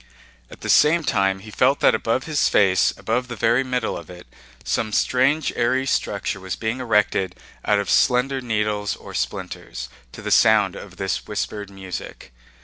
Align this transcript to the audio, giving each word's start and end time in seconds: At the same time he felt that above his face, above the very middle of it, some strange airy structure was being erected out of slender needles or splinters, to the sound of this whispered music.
At 0.49 0.61
the 0.61 0.67
same 0.71 1.03
time 1.03 1.41
he 1.41 1.51
felt 1.51 1.79
that 1.81 1.93
above 1.93 2.23
his 2.23 2.49
face, 2.49 2.91
above 2.97 3.27
the 3.27 3.35
very 3.35 3.63
middle 3.63 3.95
of 3.95 4.09
it, 4.09 4.25
some 4.63 4.91
strange 4.91 5.53
airy 5.55 5.85
structure 5.85 6.39
was 6.39 6.55
being 6.55 6.79
erected 6.79 7.35
out 7.65 7.77
of 7.77 7.87
slender 7.87 8.41
needles 8.41 8.95
or 8.95 9.13
splinters, 9.13 9.89
to 10.13 10.23
the 10.23 10.31
sound 10.31 10.75
of 10.75 10.97
this 10.97 11.27
whispered 11.27 11.69
music. 11.69 12.31